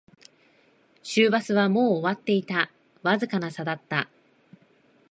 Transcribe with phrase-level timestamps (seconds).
[1.03, 2.71] 終バスはもう終わっていた、
[3.03, 4.09] わずかな差だった